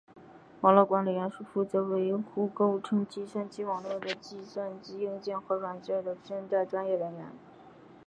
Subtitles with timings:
[0.61, 7.31] 网络管理员是负责维护构成计算机网络的计算机硬件和软件的现代专业人员。